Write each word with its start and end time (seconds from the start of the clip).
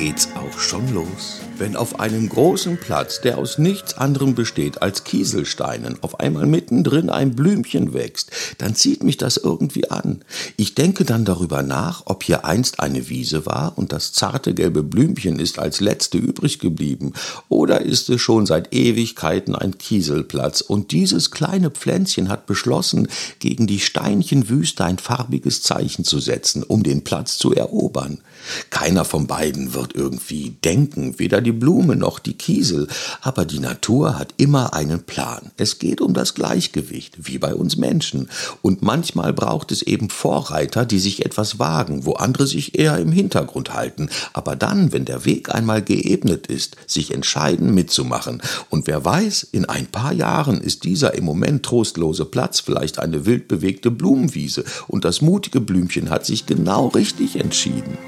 geht's 0.00 0.30
auch 0.34 0.58
schon 0.58 0.94
los. 0.94 1.40
Wenn 1.58 1.76
auf 1.76 2.00
einem 2.00 2.30
großen 2.30 2.78
Platz, 2.78 3.20
der 3.20 3.36
aus 3.36 3.58
nichts 3.58 3.98
anderem 3.98 4.34
besteht 4.34 4.80
als 4.80 5.04
Kieselsteinen, 5.04 5.98
auf 6.00 6.20
einmal 6.20 6.46
mittendrin 6.46 7.10
ein 7.10 7.36
Blümchen 7.36 7.92
wächst, 7.92 8.30
dann 8.56 8.74
zieht 8.74 9.02
mich 9.02 9.18
das 9.18 9.36
irgendwie 9.36 9.90
an. 9.90 10.24
Ich 10.56 10.74
denke 10.74 11.04
dann 11.04 11.26
darüber 11.26 11.62
nach, 11.62 12.04
ob 12.06 12.22
hier 12.22 12.46
einst 12.46 12.80
eine 12.80 13.10
Wiese 13.10 13.44
war 13.44 13.76
und 13.76 13.92
das 13.92 14.14
zarte 14.14 14.54
gelbe 14.54 14.82
Blümchen 14.82 15.38
ist 15.38 15.58
als 15.58 15.80
letzte 15.80 16.16
übrig 16.16 16.60
geblieben, 16.60 17.12
oder 17.50 17.82
ist 17.82 18.08
es 18.08 18.22
schon 18.22 18.46
seit 18.46 18.72
Ewigkeiten 18.72 19.54
ein 19.54 19.76
Kieselplatz 19.76 20.62
und 20.62 20.92
dieses 20.92 21.30
kleine 21.30 21.70
Pflänzchen 21.70 22.30
hat 22.30 22.46
beschlossen, 22.46 23.08
gegen 23.38 23.66
die 23.66 23.80
Steinchenwüste 23.80 24.82
ein 24.82 24.96
farbiges 24.96 25.60
Zeichen 25.60 26.06
zu 26.06 26.20
setzen, 26.20 26.62
um 26.62 26.84
den 26.84 27.04
Platz 27.04 27.36
zu 27.36 27.52
erobern. 27.52 28.22
Keiner 28.70 29.04
von 29.04 29.26
beiden 29.26 29.74
wird 29.74 29.89
irgendwie 29.94 30.56
denken, 30.64 31.18
weder 31.18 31.40
die 31.40 31.52
Blume 31.52 31.96
noch 31.96 32.18
die 32.18 32.34
Kiesel, 32.34 32.88
aber 33.20 33.44
die 33.44 33.58
Natur 33.58 34.18
hat 34.18 34.34
immer 34.36 34.74
einen 34.74 35.02
Plan. 35.02 35.50
Es 35.56 35.78
geht 35.78 36.00
um 36.00 36.14
das 36.14 36.34
Gleichgewicht, 36.34 37.16
wie 37.26 37.38
bei 37.38 37.54
uns 37.54 37.76
Menschen, 37.76 38.28
und 38.62 38.82
manchmal 38.82 39.32
braucht 39.32 39.72
es 39.72 39.82
eben 39.82 40.10
Vorreiter, 40.10 40.84
die 40.84 40.98
sich 40.98 41.24
etwas 41.24 41.58
wagen, 41.58 42.04
wo 42.04 42.14
andere 42.14 42.46
sich 42.46 42.78
eher 42.78 42.98
im 42.98 43.12
Hintergrund 43.12 43.74
halten, 43.74 44.08
aber 44.32 44.56
dann, 44.56 44.92
wenn 44.92 45.04
der 45.04 45.24
Weg 45.24 45.54
einmal 45.54 45.82
geebnet 45.82 46.46
ist, 46.46 46.76
sich 46.86 47.12
entscheiden 47.12 47.74
mitzumachen, 47.74 48.42
und 48.70 48.86
wer 48.86 49.04
weiß, 49.04 49.48
in 49.52 49.64
ein 49.64 49.86
paar 49.86 50.12
Jahren 50.12 50.60
ist 50.60 50.84
dieser 50.84 51.14
im 51.14 51.24
Moment 51.24 51.62
trostlose 51.64 52.24
Platz 52.24 52.60
vielleicht 52.60 52.98
eine 52.98 53.26
wild 53.26 53.48
bewegte 53.48 53.90
Blumenwiese, 53.90 54.64
und 54.88 55.04
das 55.04 55.20
mutige 55.20 55.60
Blümchen 55.60 56.10
hat 56.10 56.26
sich 56.26 56.46
genau 56.46 56.88
richtig 56.88 57.36
entschieden. 57.36 57.98